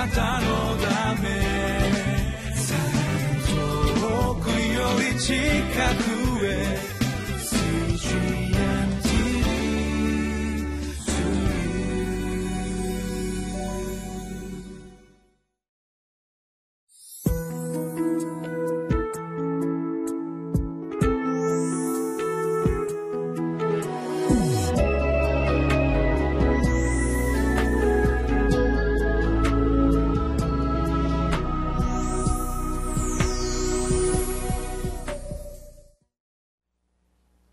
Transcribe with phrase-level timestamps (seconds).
[0.00, 1.28] なたのため。
[4.00, 6.19] 遠くより近く。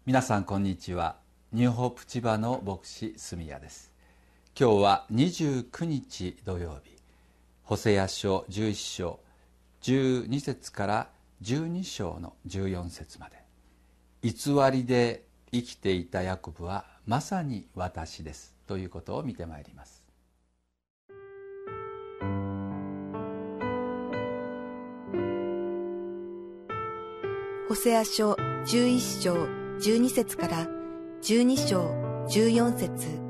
[0.08, 1.18] 皆さんこんにちは。
[1.52, 3.92] ニューホープ千葉の牧師住谷です。
[4.58, 6.96] 今日は29日土曜日。
[7.64, 9.20] ホセア書11章
[9.82, 11.10] 12節から
[11.44, 13.44] 12章の14節まで。
[14.24, 14.34] 偽
[14.72, 18.56] りで生きていたヤコブはまさに私です。
[18.66, 20.06] ということを見てまいります。
[27.68, 30.68] ホセア書11章12節から
[31.22, 31.82] 12章
[32.30, 33.22] 14節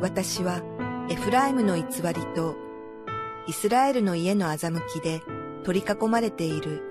[0.00, 0.62] 私は
[1.10, 2.56] エフライムの偽りと
[3.46, 5.20] イスラエルの家の欺きで
[5.62, 6.82] 取り囲まれている。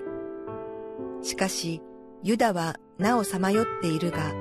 [1.22, 1.82] しかし、
[2.22, 4.32] ユダはなおさまよっているが、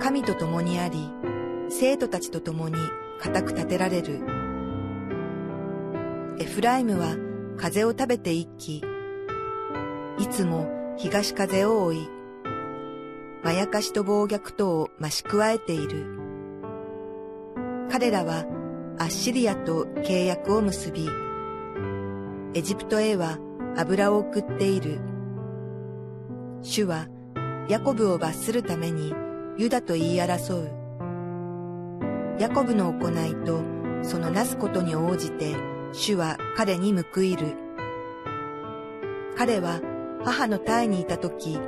[0.00, 1.10] 神と共にあり、
[1.68, 2.76] 生徒たちと共に
[3.20, 4.20] 固く立てられる。
[6.38, 7.16] エフライムは
[7.58, 8.82] 風を食べて一気、
[10.18, 12.08] いつも東風を追い、
[13.42, 16.06] まやかしと暴虐とを増し加えている。
[17.90, 18.46] 彼らは
[18.98, 21.08] アッシリアと契約を結び、
[22.54, 23.38] エジプトへは
[23.76, 25.00] 油を送っている。
[26.62, 27.08] 主は
[27.68, 29.12] ヤコブを罰するために
[29.58, 30.70] ユダと言い争う。
[32.38, 33.62] ヤコブの行いと
[34.02, 35.56] そのなすことに応じて
[35.92, 37.56] 主は彼に報いる。
[39.36, 39.80] 彼は
[40.24, 41.58] 母の胎にいた時、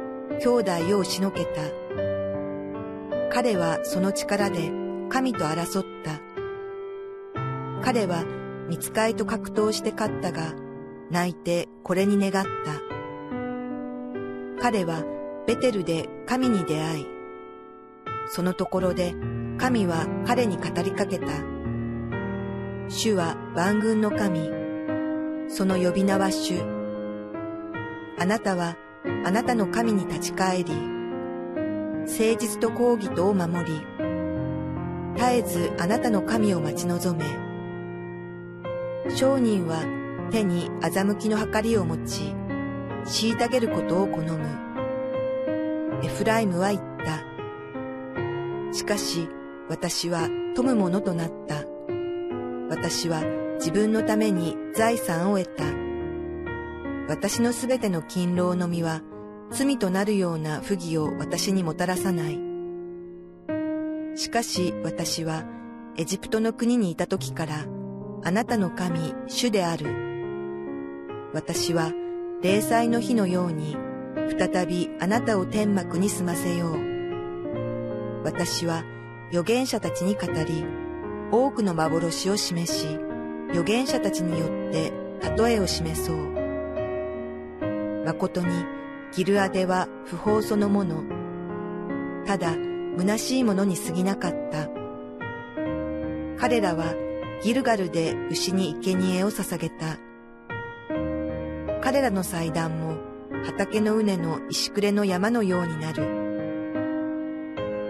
[0.41, 1.51] 兄弟をしのけた。
[3.31, 4.71] 彼はその力で
[5.11, 6.23] 神と争った。
[7.83, 8.25] 彼は
[8.67, 10.55] 見つかいと格闘して勝ったが、
[11.11, 12.51] 泣いてこれに願った。
[14.63, 15.05] 彼は
[15.47, 17.07] ベテルで神に出会い、
[18.29, 19.15] そのところで
[19.59, 21.27] 神は彼に語りかけた。
[22.89, 24.51] 主は万軍の神、
[25.49, 26.76] その呼び名は主。
[28.19, 28.77] あなたは
[29.25, 33.81] あなたの神に立ち返り、誠実と抗議とを守り、
[35.17, 37.25] 絶えずあなたの神を待ち望め、
[39.15, 39.85] 商人は
[40.31, 42.35] 手に欺きの計りを持ち、
[43.05, 44.39] 虐げることを好む。
[46.03, 48.75] エフライムは言った。
[48.75, 49.29] しかし
[49.69, 51.65] 私は富むものとなった。
[52.69, 53.23] 私は
[53.59, 55.86] 自分のために財産を得た。
[57.09, 59.03] 私のすべての勤労の身は
[59.51, 62.41] 罪となるような不義を私にもたらさない。
[64.17, 65.45] しかし私は
[65.97, 67.67] エジプトの国にいた時から
[68.25, 69.87] あなたの神主である。
[71.33, 71.93] 私は
[72.43, 73.77] 霊祭の日のように
[74.39, 78.25] 再びあなたを天幕に住ませよう。
[78.25, 78.83] 私は
[79.29, 80.65] 預言者たちに語り、
[81.31, 82.99] 多くの幻を示し、
[83.51, 84.93] 預言者たちによって
[85.37, 86.46] 例えを示そう。
[88.07, 88.65] 誠に
[89.13, 91.03] ギルアデは不法そのもの。
[92.25, 92.55] ただ、
[92.97, 94.69] 虚しいものに過ぎなかった。
[96.39, 96.95] 彼らは
[97.43, 99.99] ギルガルで牛に生贄を捧げた。
[101.83, 102.97] 彼らの祭壇も
[103.45, 106.05] 畑の畝の石暮れの山のようになる。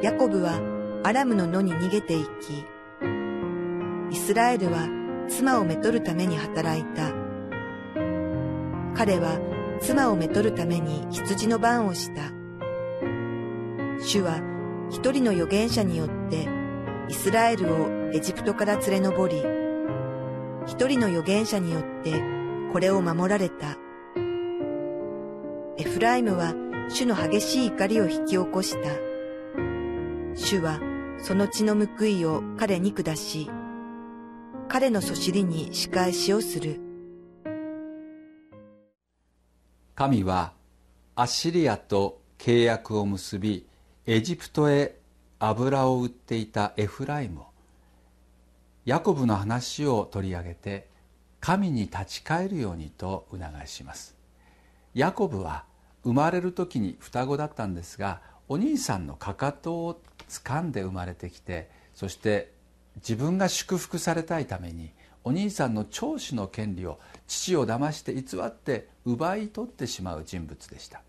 [0.03, 0.61] ヤコブは
[1.05, 2.65] アラムの野に逃げていき、
[4.11, 4.89] イスラエルは
[5.29, 7.13] 妻をめとるために働いた。
[8.95, 9.39] 彼は
[9.81, 12.33] 妻をめとるために羊の番をした。
[14.01, 14.41] 主は
[14.91, 16.49] 一人の預言者によって
[17.09, 19.43] イスラエルをエジプトから連れ上り、
[20.67, 22.13] 一人の預言者によって
[22.73, 23.77] これを守られた。
[25.79, 26.55] エフライムは
[26.89, 28.91] 主の激しい怒りを引き起こした。
[30.35, 30.81] 主は
[31.19, 33.51] その血の報いを彼に下し、
[34.69, 36.86] 彼のそしりに仕返しをする。
[39.97, 40.53] 神は
[41.15, 43.67] アッシリアと契約を結び
[44.05, 44.95] エジプトへ
[45.39, 47.47] 油を売っていたエフライムを
[48.85, 50.87] ヤコブの話を取り上げて
[51.41, 54.15] 神に立ち返るようにと促します。
[54.93, 55.65] ヤコブは
[56.05, 62.53] 生まれる時に双子だったんですがお兄さんのかかとを掴んで生まれてきてそして
[62.97, 64.91] 自分が祝福されたいために
[65.25, 71.01] お兄さんの長子の権利を父を騙して偽って奪い取ってしまう人物でした。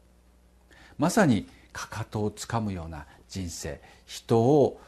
[0.98, 3.82] まさにかかとをつかむような人生。
[4.06, 4.80] 人を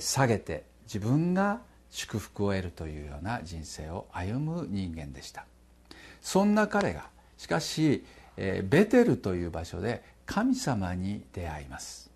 [0.00, 1.60] 下げて自分が
[1.90, 5.44] 祝福を得るというような人生を歩む人間でした。
[6.20, 7.08] そんな彼が
[7.38, 8.04] しかし
[8.36, 12.10] ベテルという場所で神様に出会います。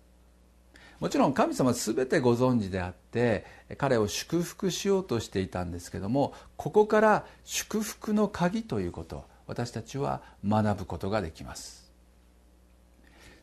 [0.99, 3.45] もちろん神様は全てご存知であって
[3.77, 11.91] 彼を祝福しようとしていたんですけどもここから祝福の鍵ということ私たちは学ぶことができます。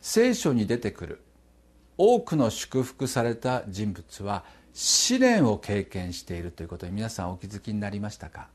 [0.00, 1.22] 聖書に出てくる
[1.96, 8.48] 多くの祝福された人物は試練を経験しているということに皆さんお気づきになりましたか？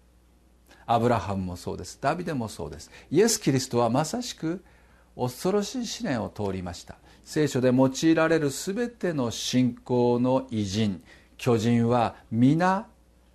[0.86, 1.98] アブラハムもそうです。
[2.02, 2.90] ダビデもそうです。
[3.12, 4.64] イエス・キリストはまさしく
[5.18, 6.96] 恐ろしい試練を通りました。
[7.26, 11.04] 聖書で用いられる全ての信仰の偉人
[11.38, 12.88] 巨人は皆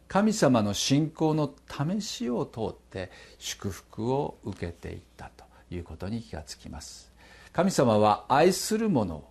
[0.09, 7.13] 神様の信仰の試しを通って祝福を受けていったということに気がつきます。
[7.53, 9.31] 神様は愛する者を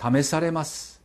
[0.00, 1.02] 試されます。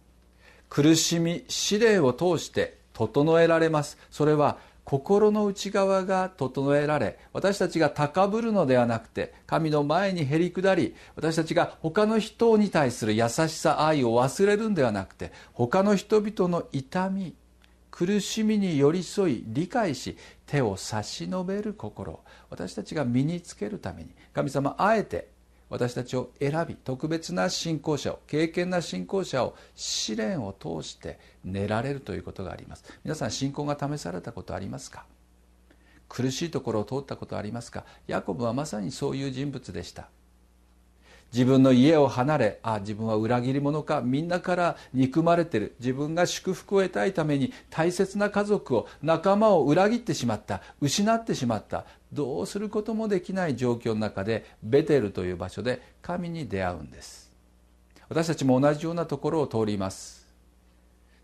[0.69, 3.97] 苦しみ試練を通して整えられます。
[4.11, 17.33] それは心の内側が整えられ私たちが高ぶるのではなくて神の前にへり下り私たちが他の人に対する優しさ愛を忘れるんではなくて他の人々の痛み
[17.95, 22.19] 苦しみに寄り添い理解し手を差し伸べる心
[22.49, 25.29] 私たちが身につけるために神様あえて
[25.69, 32.83] 私たちを選び特別な信仰者を敬虔な信仰者を試練を通して練られるということがあります。
[33.05, 35.05] 皆さん信仰が試されたことありますか？
[36.09, 37.85] 苦しいところを通ったことありますか？
[38.07, 40.09] ヤコブはまさにそういう人物でした。
[41.33, 45.75] 自分の家を離れあ自分は裏切り者かみんなから憎まれてる。
[45.79, 51.85] 自分が祝福を得たいために大切な家族を仲間を裏切ってしまった失ってしまった。
[52.13, 57.31] どうすることもできない状況の中でベテルという場所で神に出会うんです。
[58.07, 60.25] 私たちも同じようなところを通ります。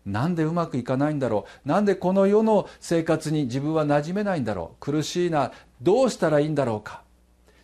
[0.04, 1.68] なんでうまくいかないんだろう。
[1.68, 4.76] なんでこの世の生活に自分は馴染めないんだろう。
[4.80, 7.02] 苦しいなどうしたらいいんだろうか。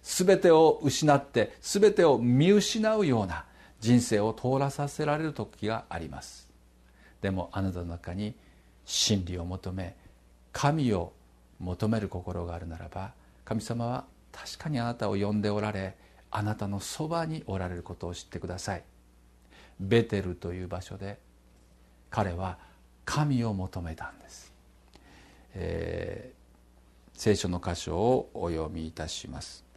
[0.08, 3.44] 全てを失って全てを見失うような
[3.78, 6.48] 人生を通らさせられる時があります。
[7.20, 8.34] でもあなたの中に
[8.86, 9.94] 真理を求め
[10.50, 11.12] 神を
[11.60, 13.12] 求める心があるならば
[13.44, 15.94] 神様は確かにあなたを呼んでおられ
[16.30, 18.82] あなたのそばにおられることを知ってください。
[19.78, 21.18] ベテルという場所で
[22.08, 22.58] 彼は
[23.04, 24.52] 神を求めたんです、
[25.54, 29.67] えー、聖書の箇所をお読みいたします。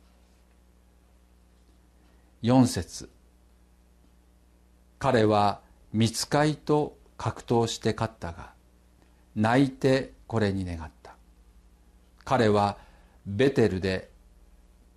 [2.43, 3.09] 4節。
[4.97, 5.61] 彼は
[5.93, 8.51] 見つかいと格闘して勝ったが
[9.35, 11.15] 泣いてこれに願った。
[12.23, 12.77] 彼は
[13.25, 14.09] ベテルで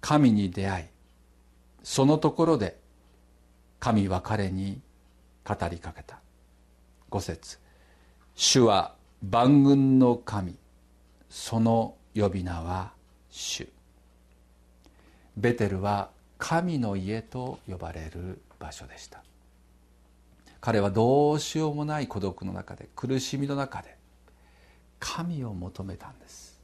[0.00, 0.84] 神に出会い
[1.82, 2.78] そのところで
[3.78, 4.80] 神は彼に
[5.46, 6.18] 語りかけた。
[7.10, 7.58] 五節。
[8.34, 10.56] 主は万軍の神
[11.28, 12.92] その呼び名は
[13.28, 13.68] 主。
[15.36, 19.22] ベテルは神の家と呼ばれる場所でした。
[20.60, 23.96] 彼はどうしようもない孤独の中で苦しみの中で
[24.98, 26.58] 神を求めたんです。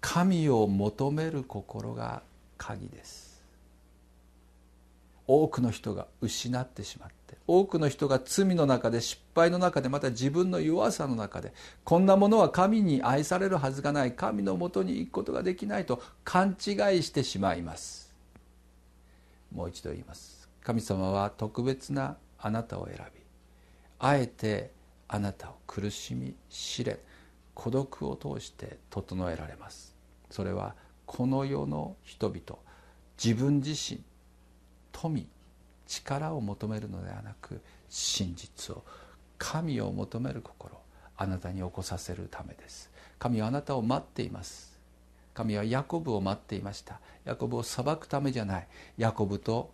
[0.00, 2.22] 神を求める心が
[2.56, 3.40] 鍵です。
[5.28, 11.52] 多くの人が失ってしまって多くの人が罪の中で失敗の中でまた自分の弱さの中で
[11.84, 14.12] こんなものは神に愛されるはずがない。
[14.12, 18.07] 神のもとに行くことができないと勘違いしてしまいます。
[19.52, 20.48] もう一度言います。
[20.62, 23.20] 神様は特別なあなたを選び
[23.98, 24.70] あえて
[25.08, 26.98] あなたを苦しみ試練
[27.54, 29.96] 孤独を通して整えられます。
[30.30, 30.74] それは
[31.06, 32.60] この世の人々
[33.22, 34.00] 自分自身
[34.92, 35.26] 富
[35.86, 38.84] 力を求めるのではなく真実を
[39.38, 40.78] 神を求める心
[41.16, 42.90] あなたに起こさせるためです。
[43.18, 44.67] 神はあなたを待っています。
[45.38, 46.98] 神はヤコブを待っていました。
[47.24, 48.66] ヤコブを裁くためじゃない。
[48.96, 49.70] ヤコブと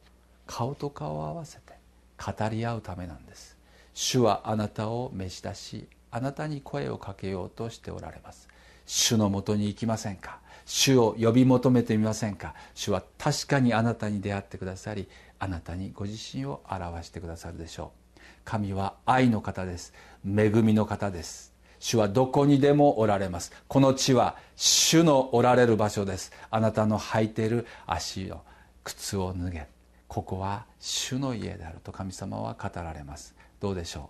[0.47, 1.73] 顔と顔を合わせて
[2.19, 3.57] 語り合うためなんです。
[3.95, 8.47] 主はあなたを召し出しあなたに声をかけようとしておられます。
[8.85, 10.39] 主のもとに行きませんか？
[10.67, 12.55] 主を呼び求めてみませんか？
[12.75, 18.21] 主は確かにあなたに出会ってくださりあなたにご自身を表してくださるでしょう。
[18.45, 19.95] 神は愛の方です。
[20.27, 21.54] 恵みの方です
[21.85, 23.53] 主はどこにでもおられます。
[23.69, 26.33] この地は主のおられる場所です。
[26.51, 28.41] あなたの履いている足を
[28.85, 29.67] 靴を脱げ。
[30.09, 33.35] ここは主の家であると神様は語られます。
[33.61, 34.07] どうでしょう？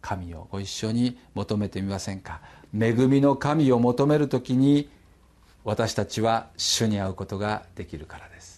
[0.00, 2.40] 神をご一緒に求めてみませんか？
[2.76, 4.88] 恵みの神を求める時に
[5.62, 8.55] 私たちは主に会うことができるからです。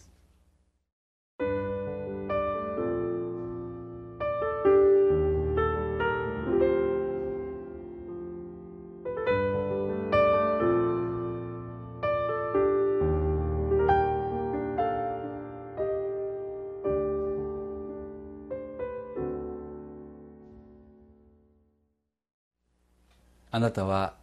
[23.58, 24.14] あなたは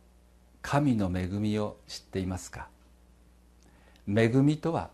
[0.61, 2.69] 神の恵みを知っていますか？
[4.07, 4.91] 恵みとは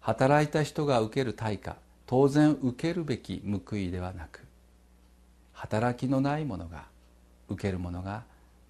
[0.00, 4.40] 働いた人が受ける対価当然受けるべき報いではなく
[5.52, 6.86] 働きのないものが
[7.48, 8.24] 受けるものが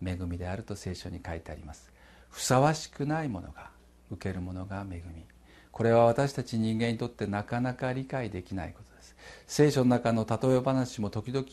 [0.05, 1.91] 恵みであると聖書に書いてあります。
[2.29, 3.71] ふさわしくないものが
[4.11, 5.25] 受けるものが恵み。
[5.73, 9.17] これは私たち人間にとってなかなか理解できないことです。
[9.47, 11.47] 聖書の中の例え話も時々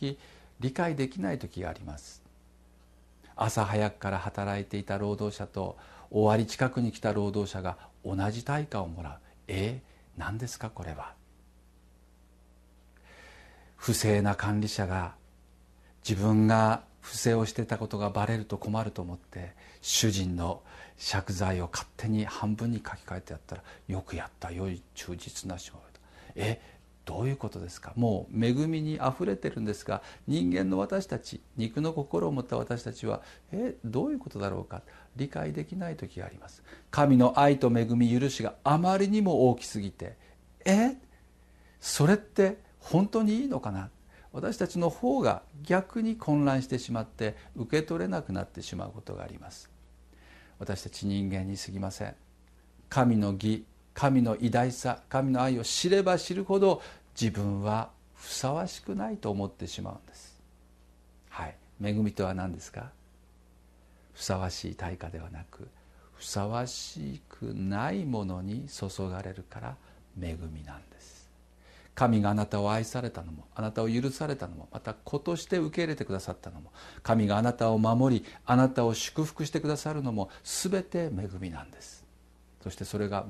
[0.59, 2.20] 理解できない時があります。
[3.43, 5.77] 朝早くから働いていた労働者と
[6.11, 9.13] 終わり近くに来た労働者が同じ対価をもらう。
[9.47, 11.13] えー、何ですかこれは。
[13.75, 15.15] 不正な管理者が
[16.07, 20.61] 自分が不正をしてたことがバレると困ると思って主人の
[21.11, 25.81] 借財を勝手に半分に書き換えてやったらよくやった良い忠実な仕事。
[26.35, 26.61] え
[27.03, 27.93] どういうことですか？
[27.95, 34.81] もう恵みにあふれてるんですが人間の私たち肉の心を持った私たちはえどういうことだろうか？
[35.15, 36.63] 理解できない時があります。
[36.91, 40.15] 神の愛と恵み許しがあまりにも大きすぎて
[40.63, 40.95] え？
[41.79, 43.89] それって本当にいいのかな？
[44.31, 49.69] 私たちの方が逆に混乱してしまって受け取れなくなってしまうことがあります。
[50.59, 52.15] 私たち人間にすぎません。
[52.87, 56.81] 神の義神の偉大さ神の愛を知れば知るほど
[57.19, 60.39] 自分はふさわしくないと思ってしまうんです。
[61.29, 61.55] はい。
[61.83, 62.91] 恵みとは何ですか？
[64.13, 65.67] ふさわしい対価ではなく
[66.15, 69.75] ふさわしくないものに注がれるから
[70.21, 71.29] 恵みなんです。
[71.93, 76.71] 神があなたを愛されたのもあなたを許されたのもまた子として受け入れてくださったのも
[77.03, 82.05] 神があなたを守りあなたを祝福してくださるのも全て恵みなんです。
[82.63, 83.25] そしてそれが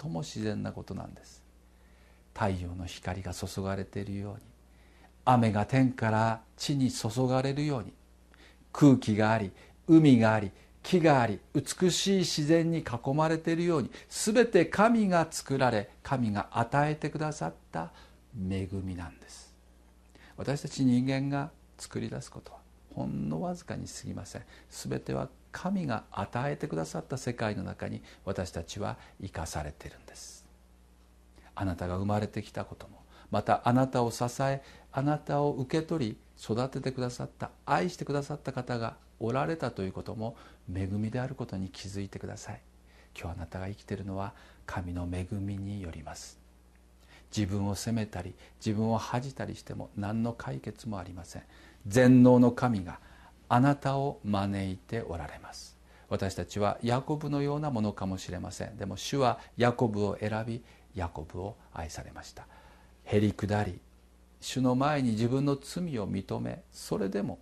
[0.00, 1.42] 最も自然なことなんです。
[2.34, 4.40] 太陽の光が注がれているように
[5.24, 7.92] 雨が天から地に注がれるように
[8.72, 9.52] 空気があり
[9.86, 10.50] 海があり
[10.82, 17.92] 木があり美しい自然に囲まれているように全て神が作られ神が与えてくださった
[18.34, 19.52] 恵みなんです。
[20.36, 22.58] 私たち人間が作り出すことは
[22.94, 24.42] ほんのわずかに過ぎません。
[24.70, 30.44] 全ては神が与えてくださった世界の中に私たちは生かされているんです。
[31.54, 40.36] あなたが生まれてきたこともまたあなたを支えあなたを受け取り育ててくださった愛してくださった方がおられたということも
[40.74, 42.60] 恵みであることに気づいてください。
[43.18, 44.32] 今日あなたが生きているのは
[44.66, 46.38] 神の恵みによります。
[47.34, 51.42] 自分を責めたり自分を恥じたりしても何の解決もありません。
[51.86, 52.98] 全能の神が
[53.52, 55.76] あなたを招いておられます。
[56.08, 58.78] 私たちはヤコブのようなものかもしれません。
[58.78, 60.62] でも主はヤコブを選び
[60.94, 62.46] ヤコブを愛されました。
[63.04, 63.78] へりくだり
[64.40, 67.40] 主の前に自分の罪を認めそれでも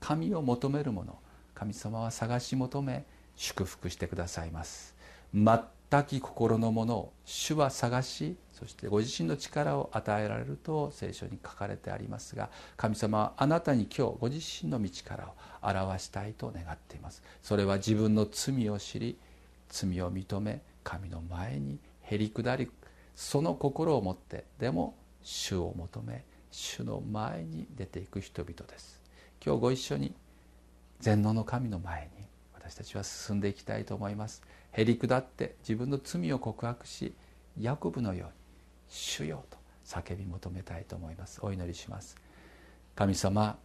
[0.00, 1.16] 神を求める者
[1.54, 3.04] 神様は探し求め
[3.36, 4.96] 祝福してくださいます。
[5.32, 17.22] 全き心のものを主は探しそしてご自身の力を与えられると聖書に書かれてありますが神様はあなたに今日ご自身の道からを表したいと願っています。
[17.40, 19.16] それは自分の罪を知り
[19.68, 22.68] 罪を認め神の前にへり下り
[23.14, 29.00] その心を持ってでも主を求め主の前に出ていく人々です。
[29.44, 30.14] 今日ご一緒に
[30.98, 34.42] 全能の神の前に私たちは進んでいきたいと思います。
[34.72, 37.14] へり下って自分の罪を告白し
[37.60, 38.37] ヤコブのように
[38.88, 41.40] 主よと叫び求めたいと思います。
[41.42, 42.16] お祈りします。
[42.94, 43.58] 神様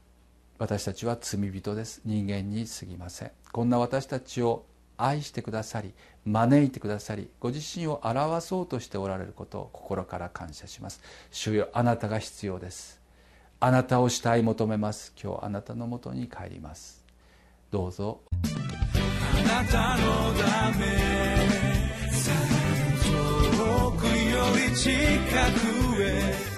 [0.59, 2.01] 私たちは罪人です。
[2.05, 3.31] 人間に過ぎません。
[3.51, 4.65] こんな私たちを
[4.97, 5.93] 愛してくださり
[6.25, 11.01] 招いてくださりご自身を表そうとしておられることを心から感謝します。
[11.31, 13.01] 主よあなたが必要です。
[13.59, 15.13] あなたを慕い求めます。
[15.21, 17.03] 今日あなたのもとに帰ります。
[17.71, 18.21] どうぞ。
[18.33, 21.42] あなたのため
[24.83, 26.53] 近くへ。